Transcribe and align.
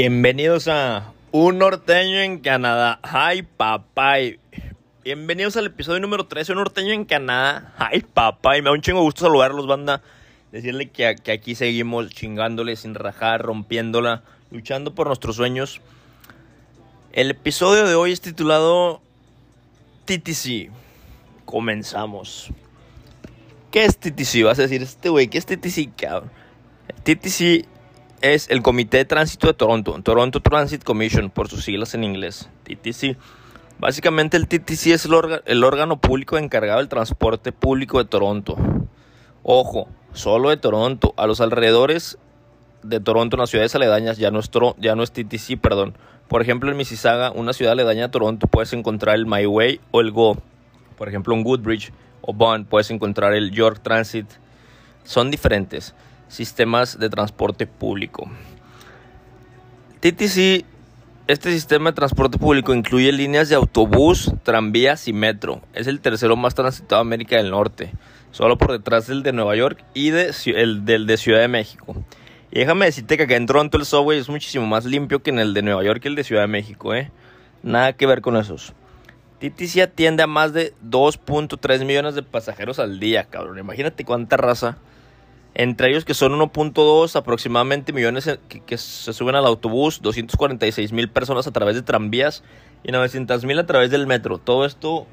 Bienvenidos 0.00 0.68
a 0.68 1.12
Un 1.32 1.58
Norteño 1.58 2.20
en 2.20 2.38
Canadá. 2.38 3.00
¡Ay, 3.02 3.42
papá! 3.42 4.14
Bienvenidos 5.02 5.56
al 5.56 5.66
episodio 5.66 5.98
número 5.98 6.28
13 6.28 6.52
Un 6.52 6.58
Norteño 6.58 6.92
en 6.92 7.04
Canadá. 7.04 7.74
¡Ay, 7.78 8.02
papá! 8.02 8.52
Me 8.52 8.62
da 8.62 8.70
un 8.70 8.80
chingo 8.80 9.02
gusto 9.02 9.24
saludarlos, 9.24 9.66
banda. 9.66 10.00
Decirle 10.52 10.90
que, 10.90 11.16
que 11.16 11.32
aquí 11.32 11.56
seguimos 11.56 12.10
chingándole 12.10 12.76
sin 12.76 12.94
rajar, 12.94 13.42
rompiéndola, 13.42 14.22
luchando 14.52 14.94
por 14.94 15.08
nuestros 15.08 15.34
sueños. 15.34 15.80
El 17.12 17.32
episodio 17.32 17.84
de 17.84 17.96
hoy 17.96 18.12
es 18.12 18.20
titulado 18.20 19.02
TTC. 20.04 20.70
Comenzamos. 21.44 22.50
¿Qué 23.72 23.84
es 23.84 23.98
TTC? 23.98 24.44
Vas 24.44 24.60
a 24.60 24.62
decir, 24.62 24.80
este 24.80 25.08
güey, 25.08 25.26
¿qué 25.26 25.38
es 25.38 25.46
TTC, 25.46 25.92
cabrón? 25.96 26.30
TTC 27.02 27.66
es 28.20 28.50
el 28.50 28.62
Comité 28.62 28.98
de 28.98 29.04
Tránsito 29.04 29.46
de 29.46 29.54
Toronto, 29.54 29.98
Toronto 30.02 30.40
Transit 30.40 30.82
Commission, 30.82 31.30
por 31.30 31.48
sus 31.48 31.64
siglas 31.64 31.94
en 31.94 32.04
inglés, 32.04 32.48
TTC. 32.64 33.16
Básicamente 33.78 34.36
el 34.36 34.48
TTC 34.48 34.88
es 34.88 35.08
el, 35.46 35.64
órgano 35.64 36.00
público 36.00 36.36
encargado 36.36 36.78
del 36.78 36.88
transporte 36.88 37.52
público 37.52 37.98
de 37.98 38.06
Toronto. 38.06 38.56
Ojo, 39.44 39.88
solo 40.12 40.50
de 40.50 40.56
Toronto. 40.56 41.14
A 41.16 41.28
los 41.28 41.40
alrededores 41.40 42.18
de 42.82 42.98
Toronto, 42.98 43.36
en 43.36 43.40
las 43.40 43.50
ciudades 43.50 43.74
aledañas, 43.76 44.18
ya 44.18 44.32
no 44.32 44.40
es, 44.40 44.50
ya 44.78 44.96
TTC, 44.96 45.60
perdón. 45.60 45.94
Por 46.26 46.42
ejemplo, 46.42 46.70
en 46.70 46.76
Mississauga, 46.76 47.30
una 47.30 47.52
ciudad 47.52 47.72
aledaña 47.72 48.06
a 48.06 48.10
Toronto, 48.10 48.48
puedes 48.48 48.72
encontrar 48.72 49.14
el 49.14 49.26
My 49.26 49.46
Way 49.46 49.80
o 49.92 50.00
el 50.00 50.10
Go. 50.10 50.38
Por 50.96 51.08
ejemplo, 51.08 51.34
en 51.34 51.46
Woodbridge 51.46 51.92
o 52.20 52.32
Bond 52.32 52.66
puedes 52.66 52.90
encontrar 52.90 53.32
el 53.34 53.52
York 53.52 53.80
Transit. 53.82 54.26
Son 55.04 55.30
diferentes 55.30 55.94
sistemas 56.28 56.98
de 56.98 57.10
transporte 57.10 57.66
público. 57.66 58.30
TTC, 60.00 60.64
este 61.26 61.52
sistema 61.52 61.90
de 61.90 61.96
transporte 61.96 62.38
público 62.38 62.72
incluye 62.72 63.10
líneas 63.12 63.48
de 63.48 63.56
autobús, 63.56 64.32
tranvías 64.44 65.08
y 65.08 65.12
metro. 65.12 65.60
Es 65.74 65.86
el 65.86 66.00
tercero 66.00 66.36
más 66.36 66.54
transitado 66.54 67.02
de 67.02 67.08
América 67.08 67.36
del 67.36 67.50
Norte, 67.50 67.92
solo 68.30 68.56
por 68.56 68.72
detrás 68.72 69.06
del 69.06 69.22
de 69.22 69.32
Nueva 69.32 69.56
York 69.56 69.84
y 69.94 70.10
de, 70.10 70.32
el 70.54 70.84
del 70.84 71.06
de 71.06 71.16
Ciudad 71.16 71.40
de 71.40 71.48
México. 71.48 71.96
Y 72.50 72.60
déjame 72.60 72.86
decirte 72.86 73.16
que 73.16 73.24
acá 73.24 73.36
en 73.36 73.46
Toronto 73.46 73.76
el 73.76 73.84
subway 73.84 74.18
es 74.18 74.28
muchísimo 74.28 74.66
más 74.66 74.84
limpio 74.84 75.22
que 75.22 75.30
en 75.30 75.38
el 75.38 75.52
de 75.52 75.62
Nueva 75.62 75.84
York 75.84 76.00
y 76.04 76.08
el 76.08 76.14
de 76.14 76.24
Ciudad 76.24 76.42
de 76.42 76.48
México, 76.48 76.94
¿eh? 76.94 77.10
Nada 77.62 77.92
que 77.92 78.06
ver 78.06 78.20
con 78.22 78.36
esos. 78.36 78.72
TTC 79.40 79.80
atiende 79.82 80.22
a 80.22 80.26
más 80.26 80.52
de 80.52 80.72
2.3 80.88 81.84
millones 81.84 82.14
de 82.14 82.22
pasajeros 82.22 82.78
al 82.78 82.98
día, 83.00 83.24
cabrón. 83.24 83.58
Imagínate 83.58 84.04
cuánta 84.04 84.36
raza 84.36 84.78
entre 85.54 85.90
ellos 85.90 86.04
que 86.04 86.14
son 86.14 86.32
1.2 86.32 87.16
aproximadamente 87.16 87.92
millones 87.92 88.38
que, 88.48 88.78
se 88.78 89.12
suben 89.12 89.34
al 89.34 89.46
autobús, 89.46 90.00
246 90.02 90.92
mil 90.92 91.08
personas 91.08 91.46
a 91.46 91.50
través 91.50 91.74
de 91.74 91.82
tranvías 91.82 92.44
y 92.84 92.92
900 92.92 93.44
mil 93.44 93.58
a 93.58 93.66
través 93.66 93.90
del 93.90 94.06
metro. 94.06 94.38
Todo 94.38 94.64
esto 94.64 95.06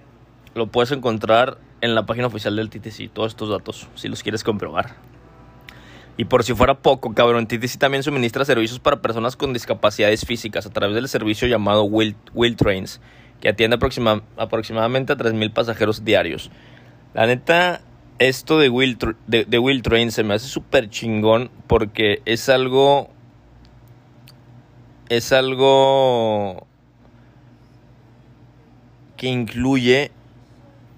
lo 0.53 0.67
puedes 0.67 0.91
encontrar 0.91 1.58
en 1.81 1.95
la 1.95 2.06
página 2.06 2.28
oficial 2.28 2.56
del 2.56 2.69
TTC, 2.69 3.11
todos 3.11 3.33
estos 3.33 3.50
datos, 3.50 3.88
si 3.95 4.08
los 4.08 4.23
quieres 4.23 4.44
comprobar. 4.44 4.95
Y 6.17 6.25
por 6.25 6.44
si 6.44 6.53
fuera 6.53 6.75
poco, 6.75 7.13
cabrón, 7.13 7.45
TTC 7.45 7.78
también 7.78 8.02
suministra 8.02 8.45
servicios 8.45 8.80
para 8.80 9.02
personas 9.02 9.36
con 9.36 9.52
discapacidades 9.52 10.25
físicas 10.25 10.66
a 10.66 10.69
través 10.69 10.95
del 10.95 11.09
servicio 11.09 11.47
llamado 11.47 11.83
Wheel, 11.83 12.56
Trains, 12.56 13.02
que 13.41 13.50
atiende 13.50 13.75
aproximadamente 13.75 15.11
a 15.11 15.17
3.000 15.17 15.53
pasajeros 15.53 16.06
diarios. 16.06 16.52
La 17.13 17.28
neta, 17.28 17.81
esto 18.19 18.59
de 18.59 18.69
Will, 18.69 18.97
de, 19.27 19.59
Will 19.59 19.81
Train 19.81 20.11
se 20.11 20.23
me 20.23 20.35
hace 20.35 20.47
súper 20.47 20.89
chingón 20.89 21.49
porque 21.67 22.22
es 22.25 22.49
algo. 22.49 23.09
Es 25.09 25.31
algo. 25.31 26.66
que 29.17 29.27
incluye. 29.27 30.11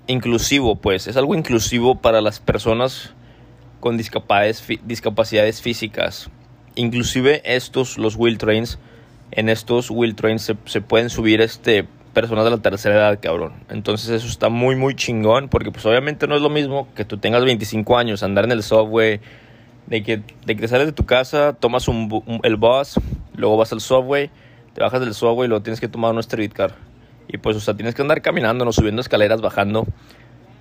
Inclusivo, 0.08 0.78
pues. 0.78 1.08
Es 1.08 1.18
algo 1.18 1.36
inclusivo 1.36 2.00
para 2.00 2.22
las 2.22 2.40
personas 2.40 3.14
con 3.80 3.98
discapacidades, 3.98 4.64
discapacidades 4.86 5.62
físicas. 5.62 6.30
Inclusive 6.76 7.42
estos, 7.44 7.98
los 7.98 8.16
Wheel 8.16 8.38
Trains. 8.38 8.80
En 9.32 9.50
estos 9.50 9.92
Wheel 9.92 10.16
Trains 10.16 10.42
se, 10.44 10.56
se 10.66 10.80
pueden 10.80 11.10
subir 11.10 11.42
este 11.42 11.86
personas 12.18 12.46
de 12.46 12.50
la 12.50 12.58
tercera 12.58 12.96
edad, 12.96 13.20
cabrón. 13.22 13.54
Entonces 13.70 14.10
eso 14.10 14.26
está 14.26 14.50
muy, 14.50 14.76
muy 14.76 14.96
chingón, 14.96 15.50
porque 15.50 15.72
pues 15.72 15.86
obviamente 15.86 16.26
no 16.26 16.36
es 16.36 16.42
lo 16.42 16.50
mismo 16.50 16.88
que 16.96 17.06
tú 17.06 17.20
tengas 17.20 17.46
25 17.46 17.96
años, 17.96 18.24
andar 18.24 18.46
en 18.46 18.54
el 18.54 18.64
subway, 18.64 19.22
de 19.86 20.02
que, 20.02 20.24
de 20.44 20.56
que 20.58 20.68
sales 20.68 20.88
de 20.88 20.94
tu 20.94 21.06
casa, 21.06 21.54
tomas 21.54 21.88
el 22.42 22.56
bus, 22.56 23.00
luego 23.36 23.56
vas 23.56 23.72
al 23.72 23.82
subway, 23.82 24.32
te 24.74 24.82
bajas 24.82 25.00
del 25.00 25.14
subway 25.14 25.46
y 25.46 25.50
luego 25.50 25.62
tienes 25.62 25.80
que 25.80 25.88
tomar 25.88 26.12
un 26.12 26.24
streetcar. 26.24 26.74
Y 27.28 27.38
pues, 27.38 27.56
o 27.56 27.60
sea, 27.60 27.76
tienes 27.76 27.94
que 27.94 28.02
andar 28.02 28.24
caminando, 28.24 28.66
no 28.66 28.72
subiendo 28.72 29.00
escaleras, 29.00 29.40
bajando. 29.42 29.86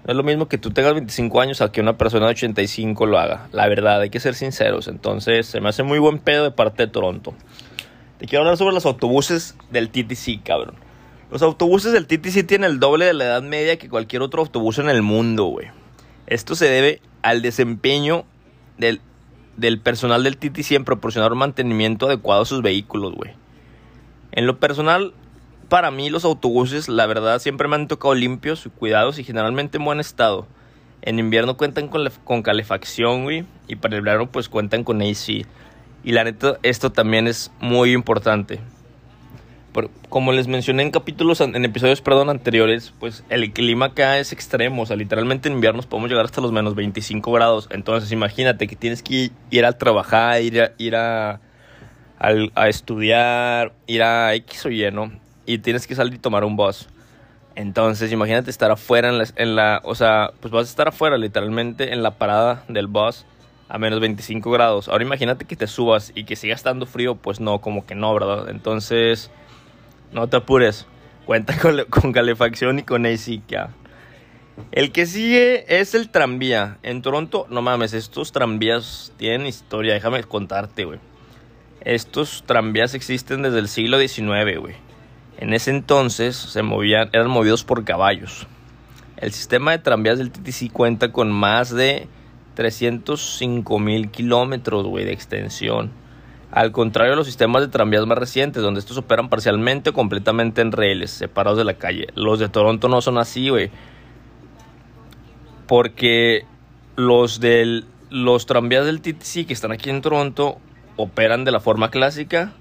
No 0.05 0.11
es 0.11 0.15
lo 0.15 0.25
mismo 0.25 0.49
que 0.49 0.59
tú 0.59 0.73
tengas 0.73 0.93
25 0.93 1.41
años 1.41 1.63
a 1.63 1.73
que 1.73 1.81
una 1.81 1.97
persona 1.97 2.27
de 2.27 2.33
85 2.33 3.07
lo 3.07 3.19
haga. 3.19 3.49
La 3.53 3.67
verdad, 3.67 4.03
hay 4.03 4.11
que 4.11 4.21
ser 4.21 4.35
sinceros. 4.35 4.89
Entonces, 4.89 5.47
se 5.47 5.63
me 5.63 5.71
hace 5.71 5.85
muy 5.85 6.01
buen 6.01 6.19
pedo 6.19 6.45
de 6.45 6.51
parte 6.51 6.85
de 6.85 6.93
Toronto. 6.93 7.33
Te 8.19 8.27
quiero 8.27 8.43
hablar 8.43 8.59
sobre 8.59 8.75
los 8.75 8.85
autobuses 8.85 9.57
del 9.71 9.89
TTC, 9.89 10.43
cabrón. 10.45 10.86
Los 11.31 11.43
autobuses 11.43 11.93
del 11.93 12.07
TTC 12.07 12.47
tienen 12.47 12.71
el 12.71 12.79
doble 12.79 13.05
de 13.05 13.13
la 13.13 13.25
edad 13.25 13.43
media 13.43 13.79
que 13.79 13.89
cualquier 13.89 14.23
otro 14.23 14.43
autobús 14.43 14.79
en 14.79 14.89
el 14.89 15.03
mundo, 15.03 15.47
güey. 15.47 15.67
Esto 16.29 16.55
se 16.55 16.67
debe 16.67 17.01
al 17.23 17.43
desempeño 17.43 18.25
del, 18.79 19.01
del 19.57 19.81
personal 19.81 20.23
del 20.23 20.37
TTC 20.37 20.73
en 20.73 20.85
proporcionar 20.85 21.33
un 21.33 21.39
mantenimiento 21.39 22.07
adecuado 22.07 22.43
a 22.43 22.47
sus 22.47 22.63
vehículos, 22.63 23.15
güey. 23.15 23.33
En 24.31 24.47
lo 24.47 24.61
personal, 24.61 25.15
para 25.69 25.91
mí 25.91 26.11
los 26.11 26.25
autobuses, 26.25 26.89
la 26.89 27.07
verdad, 27.07 27.41
siempre 27.41 27.67
me 27.67 27.75
han 27.75 27.89
tocado 27.89 28.15
limpios, 28.15 28.69
cuidados 28.79 29.19
y 29.19 29.25
generalmente 29.25 29.79
en 29.79 29.85
buen 29.85 29.99
estado. 29.99 30.47
En 31.03 31.19
invierno 31.19 31.57
cuentan 31.57 31.89
con, 31.89 32.09
con 32.23 32.43
calefacción, 32.43 33.25
güey, 33.25 33.45
y 33.67 33.75
para 33.75 33.97
el 33.97 34.03
verano 34.03 34.31
pues 34.31 34.49
cuentan 34.49 34.85
con 34.85 35.03
AC. 35.03 35.45
Y 36.05 36.13
la 36.13 36.23
neta, 36.23 36.59
esto 36.63 36.93
también 36.93 37.27
es 37.27 37.51
muy 37.59 37.93
importante 37.93 38.61
como 40.09 40.33
les 40.33 40.49
mencioné 40.49 40.83
en 40.83 40.91
capítulos, 40.91 41.41
en 41.41 41.65
episodios, 41.65 42.01
perdón, 42.01 42.31
anteriores, 42.31 42.93
pues 42.99 43.25
el 43.29 43.53
clima 43.53 43.87
acá 43.87 44.19
es 44.19 44.33
extremo. 44.33 44.83
O 44.83 44.87
sea, 44.87 44.97
literalmente 44.97 45.49
en 45.49 45.55
invierno 45.55 45.83
podemos 45.83 46.11
llegar 46.11 46.25
hasta 46.25 46.41
los 46.41 46.53
menos 46.53 46.75
25 46.75 47.33
grados. 47.33 47.69
Entonces, 47.71 48.13
imagínate 48.13 48.67
que 48.67 48.77
tienes 48.77 49.03
que 49.03 49.31
ir 49.51 49.65
a 49.65 49.73
trabajar, 49.73 50.41
ir 50.43 50.61
a, 50.63 50.73
ir 50.79 50.97
a, 50.97 51.41
a, 52.19 52.69
estudiar, 52.69 53.73
ir 53.87 54.03
a 54.03 54.35
X 54.35 54.67
o 54.67 54.71
Y, 54.71 54.91
¿no? 54.91 55.13
Y 55.45 55.59
tienes 55.59 55.87
que 55.87 55.95
salir 55.95 56.15
y 56.15 56.19
tomar 56.19 56.45
un 56.45 56.57
bus. 56.57 56.89
Entonces, 57.55 58.13
imagínate 58.13 58.51
estar 58.51 58.71
afuera 58.71 59.09
en 59.09 59.19
la, 59.19 59.27
en 59.37 59.57
la, 59.57 59.81
o 59.85 59.95
sea, 59.95 60.31
pues 60.41 60.53
vas 60.53 60.67
a 60.67 60.71
estar 60.71 60.89
afuera 60.89 61.17
literalmente 61.17 61.93
en 61.93 62.03
la 62.03 62.13
parada 62.13 62.65
del 62.69 62.87
bus 62.87 63.25
a 63.69 63.79
menos 63.79 64.01
25 64.01 64.51
grados. 64.51 64.89
Ahora 64.89 65.05
imagínate 65.05 65.45
que 65.45 65.57
te 65.57 65.67
subas 65.67 66.13
y 66.15 66.25
que 66.25 66.37
siga 66.37 66.55
estando 66.55 66.87
frío, 66.87 67.17
pues 67.17 67.41
no, 67.41 67.61
como 67.61 67.87
que 67.87 67.95
no, 67.95 68.13
¿verdad? 68.15 68.49
Entonces, 68.49 69.31
no 70.13 70.29
te 70.29 70.37
apures. 70.37 70.87
Cuenta 71.25 71.57
con, 71.91 72.13
calefacción 72.13 72.79
y 72.79 72.83
con 72.83 73.07
AC. 73.07 73.41
El 74.73 74.93
que 74.93 75.07
sigue 75.07 75.81
es 75.81 75.95
el 75.95 76.11
tranvía. 76.11 76.79
En 76.83 77.03
Toronto, 77.03 77.47
no 77.51 77.63
mames, 77.63 77.93
estos 77.93 78.33
tranvías 78.33 79.13
tienen 79.17 79.47
historia. 79.47 79.95
Déjame 79.95 80.23
contarte, 80.25 80.85
güey. 80.85 81.01
Estos 81.81 82.45
tranvías 82.47 82.95
existen 82.95 83.43
desde 83.43 83.59
el 83.59 83.69
siglo 83.69 83.99
XIX, 83.99 84.59
güey. 84.59 84.75
En 85.39 85.53
ese 85.53 85.71
entonces 85.71 86.37
se 86.37 86.63
movían, 86.63 87.11
eran 87.13 87.29
movidos 87.29 87.65
por 87.65 87.85
caballos. 87.85 88.47
El 89.19 89.33
sistema 89.33 89.73
de 89.73 89.79
tranvías 89.79 90.19
del 90.19 90.31
TTC 90.31 90.73
cuenta 90.73 91.13
con 91.13 91.31
más 91.31 91.71
de 91.71 92.09
305 92.55 93.79
mil 93.79 94.11
kilómetros, 94.11 94.87
güey, 94.87 95.05
de 95.05 95.13
extensión 95.13 95.91
al 96.51 96.73
contrario 96.73 97.13
de 97.13 97.17
los 97.17 97.27
sistemas 97.27 97.63
de 97.63 97.69
tranvías 97.69 98.07
más 98.07 98.19
recientes, 98.19 98.63
donde 98.63 98.81
estos 98.81 98.97
operan 98.97 99.29
parcialmente 99.29 99.91
o 99.91 99.93
completamente 99.93 100.61
en 100.61 100.73
rieles, 100.73 101.11
separados 101.11 101.59
de 101.59 101.65
la 101.65 101.75
calle. 101.75 102.09
Los 102.15 102.39
de 102.39 102.49
Toronto 102.49 102.89
no 102.89 103.01
son 103.01 103.19
así, 103.19 103.49
güey. 103.49 103.71
Porque 105.67 106.45
los, 106.95 107.41
del, 107.41 107.85
los 108.11 108.47
tranvías 108.47 108.87
del 108.87 109.01
TTC 109.01 109.47
que 109.47 109.53
están 109.53 109.73
aquí 109.73 109.91
en 109.91 110.03
Toronto 110.03 110.59
operan 110.97 111.45
de 111.45 111.51
la 111.51 111.61
forma 111.61 111.91
clásica, 111.91 112.53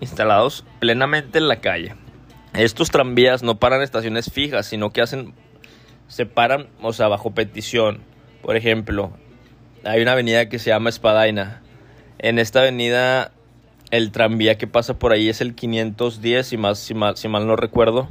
instalados 0.00 0.64
plenamente 0.78 1.38
en 1.38 1.48
la 1.48 1.60
calle. 1.60 1.96
Estos 2.54 2.90
tranvías 2.90 3.42
no 3.42 3.56
paran 3.56 3.82
estaciones 3.82 4.30
fijas, 4.30 4.66
sino 4.66 4.90
que 4.90 5.02
hacen, 5.02 5.34
se 6.06 6.26
paran, 6.26 6.68
o 6.80 6.92
sea, 6.92 7.08
bajo 7.08 7.32
petición. 7.32 8.00
Por 8.40 8.56
ejemplo, 8.56 9.12
hay 9.84 10.00
una 10.00 10.12
avenida 10.12 10.48
que 10.48 10.58
se 10.58 10.70
llama 10.70 10.90
Espadaina 10.90 11.61
en 12.22 12.38
esta 12.38 12.60
avenida 12.60 13.32
el 13.90 14.10
tranvía 14.10 14.56
que 14.56 14.66
pasa 14.66 14.98
por 14.98 15.12
ahí 15.12 15.28
es 15.28 15.40
el 15.42 15.54
510, 15.54 16.46
si, 16.46 16.56
más, 16.56 16.78
si, 16.78 16.94
mal, 16.94 17.46
no 17.46 17.56
recuerdo. 17.56 18.08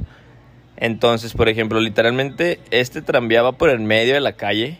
Entonces, 0.76 1.32
por 1.32 1.48
ejemplo, 1.48 1.80
literalmente 1.80 2.60
este 2.70 3.02
tranvía 3.02 3.42
va 3.42 3.52
por 3.52 3.68
el 3.70 3.80
medio 3.80 4.14
de 4.14 4.20
la 4.20 4.32
calle 4.32 4.78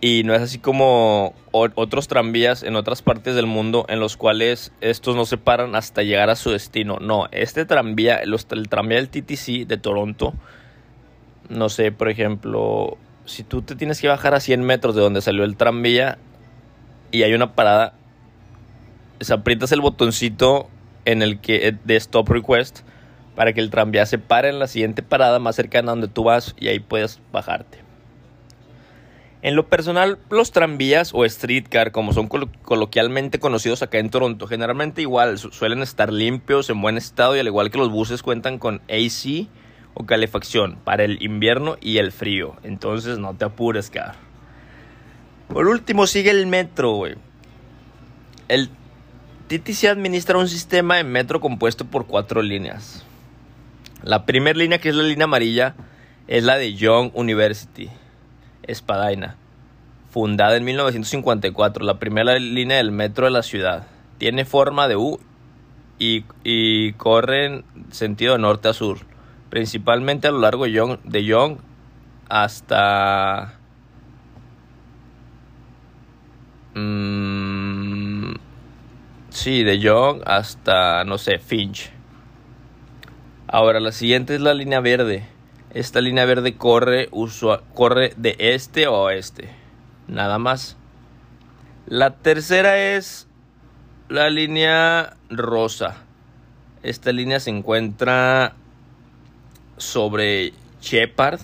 Y 0.00 0.22
no 0.24 0.34
es 0.34 0.42
así 0.42 0.58
como 0.58 1.34
otros 1.52 2.08
tranvías 2.08 2.62
en 2.62 2.76
otras 2.76 3.02
partes 3.02 3.34
del 3.34 3.46
mundo 3.46 3.84
en 3.88 4.00
los 4.00 4.16
cuales 4.16 4.72
estos 4.80 5.14
no 5.14 5.26
se 5.26 5.36
paran 5.36 5.74
hasta 5.74 6.02
llegar 6.02 6.30
a 6.30 6.36
su 6.36 6.50
destino. 6.50 6.98
No, 7.00 7.28
este 7.32 7.64
tranvía, 7.64 8.16
el 8.16 8.68
tranvía 8.68 8.96
del 8.96 9.10
TTC 9.10 9.66
de 9.66 9.76
Toronto, 9.76 10.34
no 11.48 11.68
sé, 11.68 11.92
por 11.92 12.08
ejemplo, 12.08 12.96
si 13.26 13.42
tú 13.44 13.62
te 13.62 13.76
tienes 13.76 14.00
que 14.00 14.08
bajar 14.08 14.34
a 14.34 14.40
100 14.40 14.62
metros 14.62 14.94
de 14.94 15.02
donde 15.02 15.20
salió 15.20 15.44
el 15.44 15.56
tranvía 15.56 16.18
y 17.10 17.22
hay 17.22 17.34
una 17.34 17.54
parada, 17.54 17.94
se 19.20 19.32
aprietas 19.32 19.72
el 19.72 19.80
botoncito 19.80 20.68
en 21.04 21.22
el 21.22 21.40
que 21.40 21.76
de 21.84 21.96
stop 21.96 22.28
request 22.28 22.80
para 23.34 23.52
que 23.52 23.60
el 23.60 23.70
tranvía 23.70 24.06
se 24.06 24.18
pare 24.18 24.48
en 24.48 24.58
la 24.58 24.66
siguiente 24.66 25.02
parada 25.02 25.38
más 25.38 25.56
cercana 25.56 25.92
a 25.92 25.94
donde 25.94 26.08
tú 26.08 26.24
vas 26.24 26.54
y 26.58 26.68
ahí 26.68 26.80
puedes 26.80 27.20
bajarte. 27.32 27.78
En 29.42 29.56
lo 29.56 29.66
personal, 29.68 30.18
los 30.28 30.52
tranvías 30.52 31.12
o 31.14 31.26
streetcar, 31.26 31.92
como 31.92 32.12
son 32.12 32.28
coloquialmente 32.28 33.38
conocidos 33.38 33.82
acá 33.82 33.98
en 33.98 34.10
Toronto, 34.10 34.46
generalmente 34.46 35.00
igual 35.00 35.38
suelen 35.38 35.80
estar 35.80 36.12
limpios, 36.12 36.68
en 36.68 36.82
buen 36.82 36.98
estado 36.98 37.34
y 37.34 37.38
al 37.38 37.46
igual 37.46 37.70
que 37.70 37.78
los 37.78 37.90
buses 37.90 38.22
cuentan 38.22 38.58
con 38.58 38.82
AC 38.90 39.48
o 39.94 40.04
calefacción 40.04 40.76
para 40.84 41.04
el 41.04 41.22
invierno 41.22 41.78
y 41.80 41.96
el 41.96 42.12
frío. 42.12 42.56
Entonces 42.62 43.18
no 43.18 43.34
te 43.34 43.46
apures, 43.46 43.88
car. 43.88 44.29
Por 45.50 45.66
último 45.66 46.06
sigue 46.06 46.30
el 46.30 46.46
metro, 46.46 46.92
güey. 46.92 47.16
El 48.48 48.70
TTC 49.48 49.86
administra 49.86 50.38
un 50.38 50.48
sistema 50.48 50.96
de 50.96 51.04
metro 51.04 51.40
compuesto 51.40 51.84
por 51.84 52.06
cuatro 52.06 52.40
líneas. 52.40 53.04
La 54.02 54.24
primera 54.24 54.58
línea, 54.58 54.78
que 54.78 54.90
es 54.90 54.94
la 54.94 55.02
línea 55.02 55.24
amarilla, 55.24 55.74
es 56.28 56.44
la 56.44 56.56
de 56.56 56.74
Young 56.74 57.10
University 57.14 57.90
Espadaina, 58.62 59.36
fundada 60.10 60.56
en 60.56 60.64
1954, 60.64 61.84
la 61.84 61.98
primera 61.98 62.38
línea 62.38 62.76
del 62.76 62.92
metro 62.92 63.24
de 63.24 63.32
la 63.32 63.42
ciudad. 63.42 63.88
Tiene 64.18 64.44
forma 64.44 64.86
de 64.86 64.96
U 64.96 65.18
y, 65.98 66.92
corre 66.92 67.46
en 67.46 67.64
sentido 67.90 68.38
norte 68.38 68.68
a 68.68 68.72
sur, 68.72 68.98
principalmente 69.50 70.28
a 70.28 70.30
lo 70.30 70.38
largo 70.38 70.64
de 70.64 70.72
Young, 70.72 70.98
de 71.02 71.24
Young 71.24 71.56
hasta... 72.28 73.59
Mm, 76.80 78.34
sí, 79.30 79.62
de 79.62 79.78
Young 79.78 80.22
hasta, 80.26 81.04
no 81.04 81.18
sé, 81.18 81.38
Finch. 81.38 81.90
Ahora, 83.46 83.80
la 83.80 83.92
siguiente 83.92 84.34
es 84.34 84.40
la 84.40 84.54
línea 84.54 84.80
verde 84.80 85.26
esta 85.72 86.00
línea 86.00 86.24
verde 86.24 86.56
corre, 86.56 87.08
corre 87.74 88.12
de 88.16 88.34
este 88.38 88.86
a 88.86 88.90
oeste. 88.90 89.50
Nada 90.08 90.38
más. 90.38 90.76
La 91.86 92.16
tercera 92.16 92.76
es 92.96 93.28
la 94.08 94.30
línea 94.30 95.16
rosa. 95.28 95.96
Esta 96.82 97.12
línea 97.12 97.38
se 97.38 97.50
encuentra 97.50 98.54
sobre 99.76 100.52
Shepard, 100.80 101.40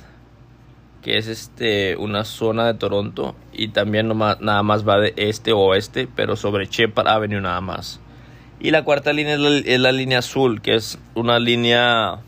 que 1.02 1.18
es 1.18 1.28
este 1.28 1.96
una 1.96 2.24
zona 2.24 2.66
de 2.66 2.74
Toronto 2.74 3.36
y 3.52 3.68
también 3.68 4.08
nada 4.08 4.62
más 4.62 4.86
va 4.86 4.98
de 4.98 5.14
este 5.16 5.52
a 5.52 5.56
oeste, 5.56 6.08
pero 6.14 6.36
sobre 6.36 6.66
Shepard 6.66 7.08
Avenue 7.08 7.40
nada 7.40 7.60
más. 7.60 8.00
Y 8.58 8.70
la 8.70 8.84
cuarta 8.84 9.12
línea 9.12 9.34
es 9.34 9.80
la 9.80 9.92
línea 9.92 10.18
azul, 10.18 10.62
que 10.62 10.74
es 10.74 10.98
una 11.14 11.38
línea 11.38 12.18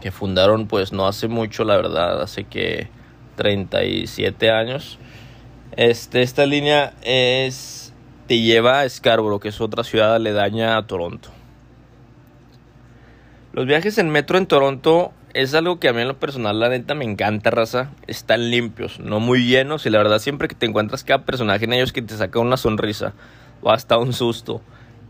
que 0.00 0.10
fundaron 0.10 0.66
pues 0.66 0.92
no 0.92 1.06
hace 1.06 1.28
mucho, 1.28 1.64
la 1.64 1.76
verdad, 1.76 2.20
hace 2.20 2.44
que 2.44 2.88
37 3.36 4.50
años. 4.50 4.98
Este, 5.76 6.22
esta 6.22 6.46
línea 6.46 6.92
es 7.02 7.92
te 8.26 8.40
lleva 8.40 8.80
a 8.80 8.88
Scarborough, 8.88 9.40
que 9.40 9.48
es 9.48 9.60
otra 9.60 9.84
ciudad 9.84 10.14
aledaña 10.14 10.76
a 10.76 10.86
Toronto. 10.86 11.30
Los 13.52 13.66
viajes 13.66 13.98
en 13.98 14.10
metro 14.10 14.38
en 14.38 14.46
Toronto 14.46 15.12
es 15.34 15.52
algo 15.54 15.80
que 15.80 15.88
a 15.88 15.92
mí 15.92 16.00
en 16.00 16.08
lo 16.08 16.18
personal 16.18 16.60
la 16.60 16.68
neta 16.68 16.94
me 16.94 17.04
encanta, 17.04 17.50
raza. 17.50 17.90
Están 18.06 18.50
limpios, 18.50 19.00
no 19.00 19.20
muy 19.20 19.46
llenos 19.46 19.84
y 19.84 19.90
la 19.90 19.98
verdad 19.98 20.20
siempre 20.20 20.48
que 20.48 20.54
te 20.54 20.66
encuentras 20.66 21.04
cada 21.04 21.24
personaje 21.24 21.64
en 21.64 21.72
ellos 21.72 21.92
que 21.92 22.02
te 22.02 22.16
saca 22.16 22.38
una 22.38 22.56
sonrisa 22.56 23.12
o 23.60 23.70
hasta 23.70 23.98
un 23.98 24.12
susto. 24.12 24.62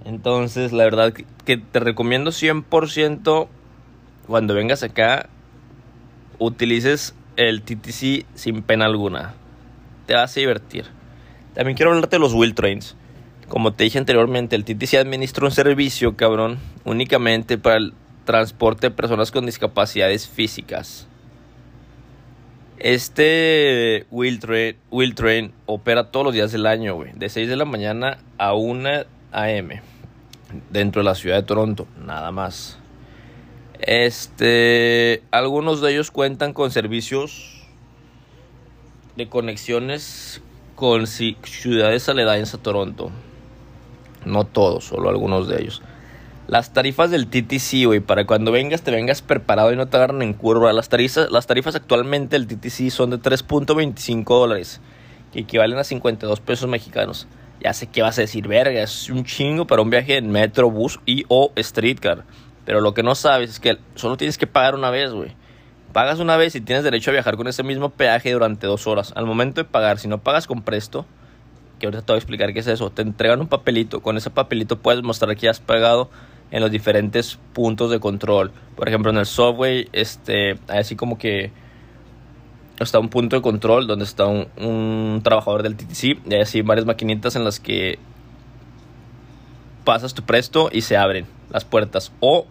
Entonces, 0.04 0.72
la 0.72 0.84
verdad 0.84 1.12
que 1.12 1.56
te 1.58 1.80
recomiendo 1.80 2.30
100% 2.30 3.48
cuando 4.26 4.54
vengas 4.54 4.82
acá, 4.82 5.28
utilices 6.38 7.14
el 7.36 7.62
TTC 7.62 8.26
sin 8.34 8.62
pena 8.62 8.86
alguna. 8.86 9.34
Te 10.06 10.14
vas 10.14 10.36
a 10.36 10.40
divertir. 10.40 10.86
También 11.54 11.76
quiero 11.76 11.92
hablarte 11.92 12.16
de 12.16 12.20
los 12.20 12.32
Wheel 12.32 12.54
Trains. 12.54 12.96
Como 13.48 13.74
te 13.74 13.84
dije 13.84 13.98
anteriormente, 13.98 14.56
el 14.56 14.64
TTC 14.64 14.94
administra 14.94 15.44
un 15.44 15.52
servicio, 15.52 16.16
cabrón, 16.16 16.58
únicamente 16.84 17.58
para 17.58 17.76
el 17.76 17.94
transporte 18.24 18.88
de 18.88 18.90
personas 18.90 19.30
con 19.30 19.46
discapacidades 19.46 20.28
físicas. 20.28 21.06
Este 22.78 24.06
Wheel 24.10 24.40
Train, 24.40 24.76
Train 25.14 25.52
opera 25.66 26.10
todos 26.10 26.26
los 26.26 26.34
días 26.34 26.52
del 26.52 26.66
año, 26.66 26.96
güey, 26.96 27.12
de 27.14 27.28
6 27.28 27.48
de 27.48 27.56
la 27.56 27.64
mañana 27.64 28.18
a 28.36 28.54
1 28.54 28.88
a.m. 29.32 29.80
dentro 30.70 31.00
de 31.00 31.04
la 31.04 31.14
ciudad 31.14 31.36
de 31.36 31.44
Toronto, 31.44 31.86
nada 32.04 32.30
más. 32.32 32.78
Este, 33.80 35.22
algunos 35.30 35.80
de 35.80 35.92
ellos 35.92 36.10
cuentan 36.10 36.52
con 36.52 36.70
servicios 36.70 37.64
de 39.16 39.28
conexiones 39.28 40.42
con 40.74 41.06
ciudades 41.06 42.08
aledañas 42.08 42.54
a 42.54 42.58
Toronto. 42.58 43.10
No 44.24 44.44
todos, 44.44 44.84
solo 44.84 45.08
algunos 45.08 45.48
de 45.48 45.62
ellos. 45.62 45.82
Las 46.46 46.74
tarifas 46.74 47.10
del 47.10 47.28
TTC, 47.28 47.86
güey, 47.86 48.00
para 48.00 48.26
cuando 48.26 48.52
vengas 48.52 48.82
te 48.82 48.90
vengas 48.90 49.22
preparado 49.22 49.72
y 49.72 49.76
no 49.76 49.88
te 49.88 49.96
agarren 49.96 50.20
en 50.20 50.34
curva. 50.34 50.74
Las 50.74 50.90
tarifas, 50.90 51.30
las 51.30 51.46
tarifas 51.46 51.74
actualmente 51.74 52.38
del 52.38 52.46
TTC 52.46 52.90
son 52.90 53.08
de 53.10 53.18
3.25 53.18 54.24
dólares, 54.26 54.82
que 55.32 55.40
equivalen 55.40 55.78
a 55.78 55.84
52 55.84 56.40
pesos 56.40 56.68
mexicanos. 56.68 57.26
Ya 57.62 57.72
sé 57.72 57.86
que 57.86 58.02
vas 58.02 58.18
a 58.18 58.20
decir, 58.20 58.46
verga, 58.46 58.82
es 58.82 59.08
un 59.08 59.24
chingo 59.24 59.66
para 59.66 59.80
un 59.80 59.88
viaje 59.88 60.18
en 60.18 60.30
metro, 60.30 60.70
bus 60.70 61.00
y 61.06 61.24
o 61.28 61.50
streetcar. 61.58 62.24
Pero 62.66 62.82
lo 62.82 62.92
que 62.92 63.02
no 63.02 63.14
sabes 63.14 63.48
es 63.48 63.60
que 63.60 63.78
solo 63.94 64.18
tienes 64.18 64.36
que 64.36 64.46
pagar 64.46 64.74
una 64.74 64.90
vez, 64.90 65.12
güey. 65.12 65.34
Pagas 65.94 66.18
una 66.18 66.36
vez 66.36 66.54
y 66.56 66.60
tienes 66.60 66.84
derecho 66.84 67.10
a 67.10 67.14
viajar 67.14 67.36
con 67.36 67.48
ese 67.48 67.62
mismo 67.62 67.88
peaje 67.88 68.32
durante 68.32 68.66
dos 68.66 68.86
horas. 68.86 69.14
Al 69.16 69.24
momento 69.24 69.62
de 69.62 69.64
pagar, 69.64 69.98
si 69.98 70.08
no 70.08 70.18
pagas 70.18 70.46
con 70.46 70.60
presto, 70.60 71.06
que 71.78 71.86
ahorita 71.86 72.02
te 72.02 72.12
voy 72.12 72.16
a 72.16 72.18
explicar 72.18 72.52
qué 72.52 72.60
es 72.60 72.66
eso, 72.66 72.90
te 72.90 73.00
entregan 73.00 73.40
un 73.40 73.48
papelito. 73.48 74.02
Con 74.02 74.18
ese 74.18 74.28
papelito 74.28 74.78
puedes 74.78 75.02
mostrar 75.02 75.34
que 75.36 75.48
has 75.48 75.60
pagado 75.60 76.10
en 76.54 76.60
los 76.60 76.70
diferentes 76.70 77.36
puntos 77.52 77.90
de 77.90 77.98
control. 77.98 78.52
Por 78.76 78.88
ejemplo, 78.88 79.10
en 79.10 79.18
el 79.18 79.26
subway, 79.26 79.88
este, 79.92 80.56
así 80.68 80.94
como 80.94 81.18
que 81.18 81.50
está 82.78 83.00
un 83.00 83.08
punto 83.08 83.34
de 83.34 83.42
control 83.42 83.88
donde 83.88 84.04
está 84.04 84.26
un, 84.26 84.46
un 84.56 85.20
trabajador 85.24 85.64
del 85.64 85.74
TTC 85.74 86.04
y 86.04 86.34
hay 86.34 86.42
así 86.42 86.62
varias 86.62 86.86
maquinitas 86.86 87.34
en 87.34 87.42
las 87.42 87.58
que 87.58 87.98
pasas 89.82 90.14
tu 90.14 90.22
presto 90.22 90.70
y 90.70 90.82
se 90.82 90.96
abren 90.96 91.26
las 91.50 91.64
puertas. 91.64 92.12
O, 92.20 92.46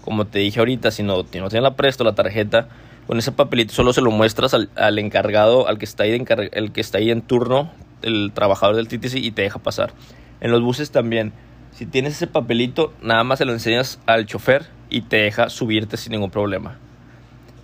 como 0.00 0.26
te 0.26 0.38
dije 0.38 0.58
ahorita, 0.60 0.90
si 0.90 1.02
no, 1.02 1.18
no 1.18 1.24
tienes 1.24 1.62
la 1.62 1.76
presto, 1.76 2.02
la 2.02 2.14
tarjeta, 2.14 2.68
con 3.06 3.18
ese 3.18 3.30
papelito 3.30 3.74
solo 3.74 3.92
se 3.92 4.00
lo 4.00 4.10
muestras 4.10 4.54
al, 4.54 4.98
encargado, 4.98 5.68
al 5.68 5.76
que 5.76 5.84
está 5.84 6.04
ahí 6.04 6.24
el 6.52 6.72
que 6.72 6.80
está 6.80 6.96
ahí 6.96 7.10
en 7.10 7.20
turno, 7.20 7.70
el 8.00 8.32
trabajador 8.32 8.76
del 8.76 8.88
TTC 8.88 9.16
y 9.16 9.32
te 9.32 9.42
deja 9.42 9.58
pasar. 9.58 9.92
En 10.40 10.50
los 10.50 10.62
buses 10.62 10.90
también. 10.90 11.34
Si 11.72 11.86
tienes 11.86 12.14
ese 12.14 12.26
papelito, 12.26 12.92
nada 13.00 13.24
más 13.24 13.38
se 13.38 13.44
lo 13.44 13.52
enseñas 13.52 13.98
al 14.06 14.26
chofer 14.26 14.66
y 14.90 15.02
te 15.02 15.16
deja 15.16 15.48
subirte 15.48 15.96
sin 15.96 16.12
ningún 16.12 16.30
problema. 16.30 16.78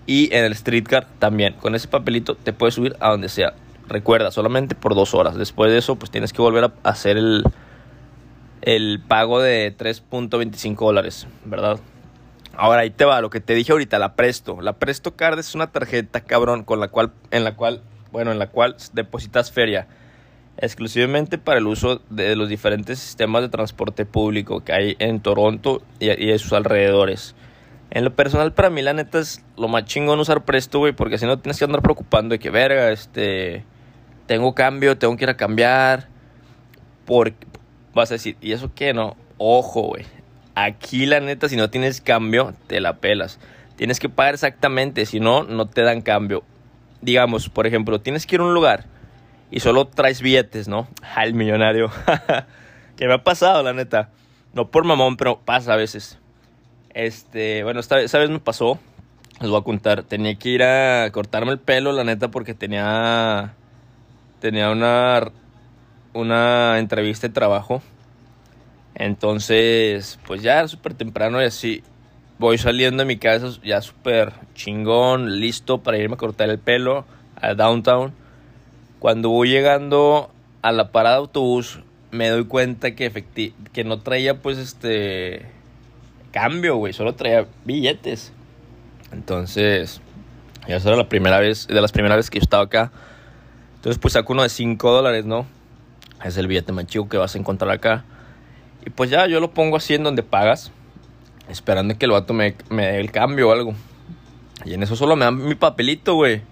Y 0.06 0.32
en 0.34 0.44
el 0.44 0.54
streetcar 0.54 1.06
también. 1.18 1.54
Con 1.54 1.74
ese 1.74 1.88
papelito 1.88 2.36
te 2.36 2.52
puedes 2.52 2.74
subir 2.74 2.96
a 3.00 3.10
donde 3.10 3.28
sea. 3.28 3.54
Recuerda, 3.88 4.30
solamente 4.30 4.74
por 4.74 4.94
dos 4.94 5.14
horas. 5.14 5.36
Después 5.36 5.70
de 5.70 5.78
eso, 5.78 5.96
pues 5.96 6.10
tienes 6.10 6.32
que 6.32 6.40
volver 6.40 6.64
a 6.64 6.72
hacer 6.84 7.16
el, 7.16 7.44
el 8.62 9.00
pago 9.06 9.40
de 9.40 9.76
3.25 9.76 10.76
dólares, 10.76 11.26
¿verdad? 11.44 11.78
Ahora 12.56 12.82
ahí 12.82 12.90
te 12.90 13.04
va, 13.04 13.20
lo 13.20 13.30
que 13.30 13.40
te 13.40 13.54
dije 13.54 13.72
ahorita, 13.72 13.98
la 13.98 14.14
Presto. 14.14 14.62
La 14.62 14.74
Presto 14.74 15.14
Card 15.14 15.38
es 15.38 15.54
una 15.54 15.66
tarjeta, 15.66 16.20
cabrón, 16.20 16.64
con 16.64 16.80
la 16.80 16.88
cual, 16.88 17.12
en 17.30 17.44
la 17.44 17.54
cual, 17.54 17.82
bueno, 18.12 18.32
en 18.32 18.38
la 18.38 18.48
cual 18.48 18.76
depositas 18.94 19.52
feria 19.52 19.86
exclusivamente 20.58 21.38
para 21.38 21.58
el 21.58 21.66
uso 21.66 22.00
de 22.10 22.34
los 22.36 22.48
diferentes 22.48 22.98
sistemas 22.98 23.42
de 23.42 23.48
transporte 23.48 24.06
público 24.06 24.64
que 24.64 24.72
hay 24.72 24.96
en 24.98 25.20
Toronto 25.20 25.82
y, 26.00 26.10
y 26.10 26.38
sus 26.38 26.52
alrededores. 26.52 27.34
En 27.90 28.04
lo 28.04 28.14
personal, 28.14 28.52
para 28.52 28.68
mí, 28.68 28.82
la 28.82 28.92
neta 28.92 29.18
es 29.18 29.44
lo 29.56 29.68
más 29.68 29.84
chingón 29.84 30.18
usar 30.18 30.44
Presto, 30.44 30.80
güey, 30.80 30.92
porque 30.92 31.18
si 31.18 31.26
no 31.26 31.38
tienes 31.38 31.58
que 31.58 31.64
andar 31.64 31.82
preocupando 31.82 32.32
de 32.32 32.38
que, 32.38 32.50
verga, 32.50 32.90
este, 32.90 33.64
tengo 34.26 34.54
cambio, 34.54 34.98
tengo 34.98 35.16
que 35.16 35.24
ir 35.24 35.30
a 35.30 35.36
cambiar. 35.36 36.08
Por, 37.04 37.32
vas 37.94 38.10
a 38.10 38.14
decir, 38.14 38.36
¿y 38.40 38.52
eso 38.52 38.72
qué? 38.74 38.92
No, 38.92 39.16
ojo, 39.38 39.82
güey. 39.82 40.04
Aquí 40.56 41.06
la 41.06 41.20
neta, 41.20 41.48
si 41.48 41.56
no 41.56 41.70
tienes 41.70 42.00
cambio, 42.00 42.54
te 42.66 42.80
la 42.80 42.96
pelas. 42.96 43.38
Tienes 43.76 44.00
que 44.00 44.08
pagar 44.08 44.34
exactamente, 44.34 45.06
si 45.06 45.20
no, 45.20 45.44
no 45.44 45.66
te 45.66 45.82
dan 45.82 46.00
cambio. 46.00 46.42
Digamos, 47.02 47.48
por 47.48 47.66
ejemplo, 47.66 48.00
tienes 48.00 48.26
que 48.26 48.34
ir 48.34 48.40
a 48.40 48.44
un 48.44 48.54
lugar 48.54 48.86
y 49.50 49.60
solo 49.60 49.86
traes 49.86 50.20
billetes, 50.20 50.68
¿no? 50.68 50.88
Al 51.14 51.34
millonario. 51.34 51.90
que 52.96 53.06
me 53.06 53.14
ha 53.14 53.24
pasado, 53.24 53.62
la 53.62 53.72
neta. 53.72 54.10
No 54.52 54.70
por 54.70 54.84
mamón, 54.84 55.16
pero 55.16 55.40
pasa 55.44 55.74
a 55.74 55.76
veces. 55.76 56.18
Este, 56.94 57.62
bueno, 57.62 57.80
esta, 57.80 58.00
esa 58.00 58.18
vez 58.18 58.30
me 58.30 58.40
pasó. 58.40 58.78
Les 59.40 59.50
voy 59.50 59.60
a 59.60 59.64
contar. 59.64 60.02
Tenía 60.02 60.34
que 60.36 60.48
ir 60.48 60.62
a 60.62 61.10
cortarme 61.12 61.52
el 61.52 61.58
pelo, 61.58 61.92
la 61.92 62.04
neta, 62.04 62.30
porque 62.30 62.54
tenía. 62.54 63.54
Tenía 64.40 64.70
una. 64.70 65.30
Una 66.14 66.78
entrevista 66.78 67.28
de 67.28 67.34
trabajo. 67.34 67.82
Entonces, 68.94 70.18
pues 70.26 70.42
ya 70.42 70.66
súper 70.66 70.94
temprano 70.94 71.42
y 71.42 71.44
así. 71.44 71.82
Voy 72.38 72.56
saliendo 72.56 73.02
de 73.02 73.06
mi 73.06 73.18
casa 73.18 73.48
ya 73.62 73.80
súper 73.82 74.32
chingón, 74.54 75.40
listo 75.40 75.82
para 75.82 75.98
irme 75.98 76.14
a 76.14 76.18
cortar 76.18 76.48
el 76.48 76.58
pelo 76.58 77.04
a 77.40 77.54
downtown. 77.54 78.14
Cuando 78.98 79.30
voy 79.30 79.50
llegando 79.50 80.30
a 80.62 80.72
la 80.72 80.90
parada 80.90 81.16
de 81.16 81.20
autobús, 81.22 81.80
me 82.10 82.28
doy 82.28 82.44
cuenta 82.46 82.94
que, 82.94 83.52
que 83.72 83.84
no 83.84 84.00
traía 84.00 84.40
pues 84.40 84.58
este 84.58 85.46
cambio, 86.32 86.76
güey, 86.76 86.92
solo 86.92 87.14
traía 87.14 87.46
billetes. 87.64 88.32
Entonces, 89.12 90.00
ya 90.68 90.76
era 90.76 90.96
la 90.96 91.08
primera 91.08 91.38
vez, 91.38 91.66
de 91.66 91.80
las 91.80 91.92
primeras 91.92 92.16
veces 92.16 92.30
que 92.30 92.38
yo 92.38 92.42
estaba 92.42 92.64
acá. 92.64 92.90
Entonces, 93.76 93.98
pues 94.00 94.14
saco 94.14 94.32
uno 94.32 94.42
de 94.42 94.48
5 94.48 94.90
dólares, 94.90 95.24
¿no? 95.24 95.46
Es 96.24 96.36
el 96.36 96.46
billete 96.46 96.72
más 96.72 96.86
chico 96.86 97.08
que 97.08 97.16
vas 97.16 97.34
a 97.34 97.38
encontrar 97.38 97.70
acá. 97.70 98.04
Y 98.84 98.90
pues 98.90 99.10
ya, 99.10 99.26
yo 99.26 99.40
lo 99.40 99.50
pongo 99.52 99.76
así 99.76 99.94
en 99.94 100.02
donde 100.02 100.22
pagas, 100.22 100.72
esperando 101.48 101.96
que 101.96 102.06
el 102.06 102.12
vato 102.12 102.34
me, 102.34 102.54
me 102.70 102.86
dé 102.86 103.00
el 103.00 103.10
cambio 103.10 103.48
o 103.48 103.52
algo. 103.52 103.74
Y 104.64 104.74
en 104.74 104.82
eso 104.82 104.96
solo 104.96 105.16
me 105.16 105.24
dan 105.24 105.44
mi 105.44 105.54
papelito, 105.54 106.14
güey. 106.14 106.42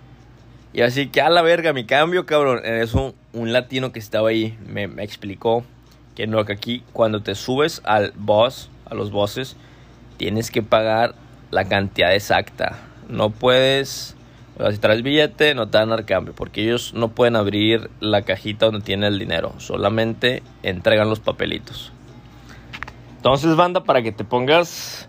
Y 0.74 0.82
así 0.82 1.06
que 1.06 1.20
a 1.20 1.30
la 1.30 1.40
verga, 1.42 1.72
mi 1.72 1.84
cambio, 1.84 2.26
cabrón. 2.26 2.60
En 2.64 2.74
eso 2.74 3.14
un 3.32 3.52
latino 3.52 3.92
que 3.92 4.00
estaba 4.00 4.30
ahí 4.30 4.58
me, 4.66 4.82
explicó 5.04 5.64
que 6.16 6.26
no, 6.26 6.44
que 6.44 6.52
aquí 6.52 6.82
cuando 6.92 7.22
te 7.22 7.36
subes 7.36 7.80
al 7.84 8.12
boss, 8.16 8.70
a 8.84 8.94
los 8.94 9.12
bosses, 9.12 9.56
tienes 10.16 10.50
que 10.50 10.62
pagar 10.62 11.14
la 11.52 11.66
cantidad 11.66 12.12
exacta. 12.12 12.76
No 13.08 13.30
puedes, 13.30 14.16
o 14.58 14.62
sea, 14.62 14.72
si 14.72 14.78
traes 14.78 15.04
billete, 15.04 15.54
no 15.54 15.68
te 15.68 15.78
dan 15.78 15.92
al 15.92 16.04
cambio, 16.06 16.34
porque 16.34 16.64
ellos 16.64 16.92
no 16.92 17.10
pueden 17.10 17.36
abrir 17.36 17.88
la 18.00 18.22
cajita 18.22 18.66
donde 18.66 18.80
tiene 18.80 19.06
el 19.06 19.18
dinero, 19.20 19.54
solamente 19.58 20.42
entregan 20.64 21.08
los 21.08 21.20
papelitos. 21.20 21.92
Entonces, 23.16 23.54
banda, 23.54 23.84
para 23.84 24.02
que 24.02 24.10
te 24.10 24.24
pongas, 24.24 25.08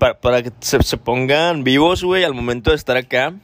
para, 0.00 0.42
que 0.42 0.50
se, 0.58 0.82
se 0.82 0.96
pongan 0.96 1.62
vivos, 1.62 2.02
güey, 2.02 2.24
al 2.24 2.34
momento 2.34 2.70
de 2.70 2.76
estar 2.76 2.96
acá 2.96 3.34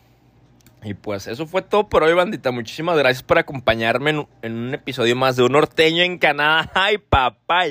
y 0.84 0.94
pues 0.94 1.28
eso 1.28 1.46
fue 1.46 1.62
todo 1.62 1.88
por 1.88 2.02
hoy, 2.02 2.12
bandita. 2.12 2.50
Muchísimas 2.50 2.98
gracias 2.98 3.22
por 3.22 3.38
acompañarme 3.38 4.26
en, 4.42 4.52
un 4.52 4.74
episodio 4.74 5.14
más 5.14 5.36
de 5.36 5.44
Un 5.44 5.52
Norteño 5.52 6.02
en 6.02 6.18
Canadá. 6.18 6.70
¡Ay, 6.74 6.98
papá! 6.98 7.66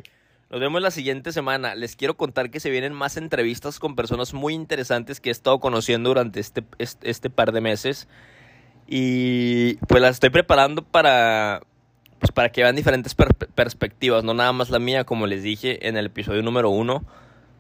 Nos 0.49 0.59
vemos 0.61 0.81
la 0.81 0.91
siguiente 0.91 1.33
semana. 1.33 1.75
Les 1.75 1.95
quiero 1.95 2.15
contar 2.15 2.49
que 2.49 2.61
se 2.61 2.69
vienen 2.69 2.93
más 2.93 3.17
entrevistas 3.17 3.79
con 3.79 3.95
personas 3.95 4.33
muy 4.33 4.53
interesantes 4.53 5.19
que 5.19 5.29
he 5.29 5.31
estado 5.31 5.59
conociendo 5.59 6.09
durante 6.09 6.39
este, 6.39 6.63
este, 6.77 7.29
par 7.29 7.51
de 7.51 7.61
meses. 7.61 8.07
Y 8.87 9.75
pues 9.87 10.01
las 10.01 10.11
estoy 10.11 10.29
preparando 10.29 10.81
para, 10.81 11.61
pues 12.19 12.31
para 12.31 12.49
que 12.49 12.61
vean 12.61 12.75
diferentes 12.75 13.15
perspectivas, 13.15 14.23
no 14.23 14.33
nada 14.33 14.51
más 14.51 14.69
la 14.69 14.79
mía, 14.79 15.05
como 15.05 15.27
les 15.27 15.43
dije 15.43 15.87
en 15.87 15.97
el 15.97 16.07
episodio 16.07 16.43
número 16.43 16.69
uno. 16.69 17.05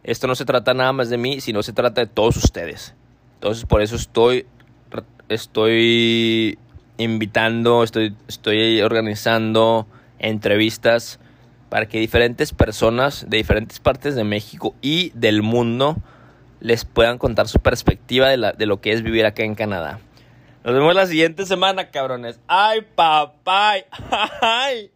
Esto 0.03 0.27
no 0.27 0.35
se 0.35 0.45
trata 0.45 0.73
nada 0.73 0.93
más 0.93 1.09
de 1.09 1.17
mí, 1.17 1.41
sino 1.41 1.61
se 1.61 1.73
trata 1.73 2.01
de 2.01 2.07
todos 2.07 2.37
ustedes. 2.37 2.95
Entonces 3.35 3.65
por 3.65 3.81
eso 3.81 3.95
estoy 3.95 4.45
estoy 5.33 6.57
invitando, 6.97 7.83
estoy, 7.83 8.15
estoy 8.27 8.81
organizando 8.81 9.87
entrevistas 10.19 11.19
para 11.69 11.87
que 11.87 11.99
diferentes 11.99 12.51
personas 12.53 13.25
de 13.29 13.37
diferentes 13.37 13.79
partes 13.79 14.15
de 14.15 14.23
México 14.23 14.75
y 14.81 15.11
del 15.11 15.41
mundo 15.41 15.95
les 16.59 16.85
puedan 16.85 17.17
contar 17.17 17.47
su 17.47 17.59
perspectiva 17.59 18.29
de, 18.29 18.53
de 18.57 18.65
lo 18.65 18.81
que 18.81 18.91
es 18.91 19.03
vivir 19.03 19.25
acá 19.25 19.43
en 19.43 19.55
Canadá. 19.55 19.99
Nos 20.63 20.75
vemos 20.75 20.93
la 20.93 21.07
siguiente 21.07 21.45
semana, 21.45 21.89
cabrones. 21.89 22.39
¡Ay, 22.47 22.81
papá! 22.81 23.75
¡Ay! 24.41 24.91